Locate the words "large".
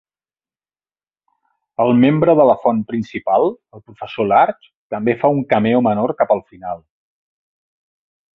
4.33-4.71